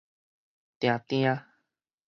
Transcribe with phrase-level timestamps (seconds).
[0.81, 1.45] 定定